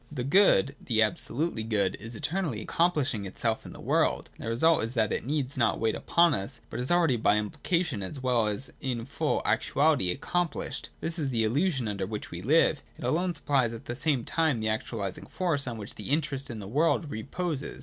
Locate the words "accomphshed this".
10.17-11.19